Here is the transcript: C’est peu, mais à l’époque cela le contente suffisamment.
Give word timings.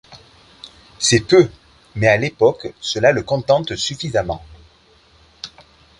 C’est 0.97 1.27
peu, 1.27 1.47
mais 1.93 2.07
à 2.07 2.17
l’époque 2.17 2.73
cela 2.79 3.11
le 3.11 3.21
contente 3.21 3.75
suffisamment. 3.75 4.43